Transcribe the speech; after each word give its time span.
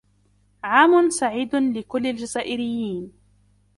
عام 0.63 1.09
سعيد 1.09 1.55
لكل 1.55 2.07
الجزائريين. 2.07 3.11